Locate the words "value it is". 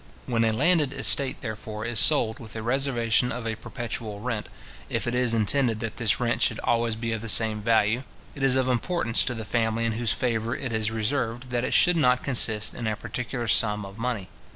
7.61-8.55